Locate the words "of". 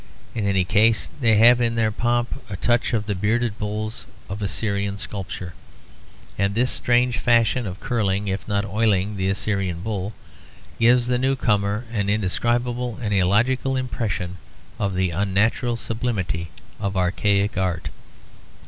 2.91-3.05, 4.29-4.41, 7.67-7.79, 14.79-14.95, 16.79-16.97